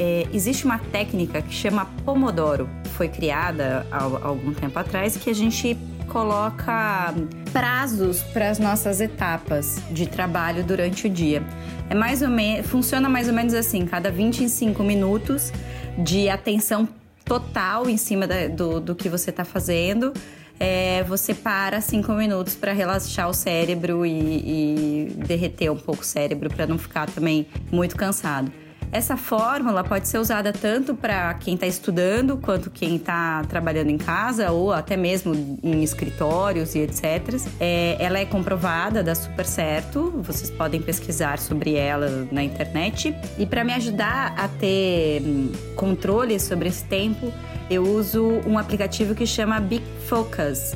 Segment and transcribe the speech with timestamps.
[0.00, 2.66] é, existe uma técnica que chama Pomodoro.
[2.96, 5.76] Foi criada há algum tempo atrás que a gente
[6.08, 7.14] coloca
[7.52, 11.42] prazos para as nossas etapas de trabalho durante o dia.
[11.90, 15.52] É mais ou menos, funciona mais ou menos assim, cada 25 minutos
[15.98, 16.88] de atenção
[17.22, 20.14] total em cima da, do, do que você está fazendo.
[20.58, 26.04] É, você para cinco minutos para relaxar o cérebro e, e derreter um pouco o
[26.04, 28.50] cérebro para não ficar também muito cansado.
[28.92, 33.98] Essa fórmula pode ser usada tanto para quem está estudando quanto quem está trabalhando em
[33.98, 37.36] casa ou até mesmo em escritórios e etc.
[37.60, 40.10] É, ela é comprovada, dá super certo.
[40.16, 43.14] Vocês podem pesquisar sobre ela na internet.
[43.38, 47.32] E para me ajudar a ter hum, controle sobre esse tempo,
[47.70, 50.74] eu uso um aplicativo que chama Big Focus.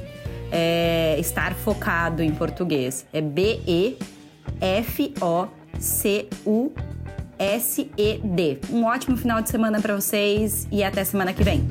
[0.52, 3.04] É, estar focado em português.
[3.12, 4.04] É B-E-F-O-C-U
[7.38, 8.60] SED.
[8.70, 11.66] Um ótimo final de semana para vocês e até semana que vem.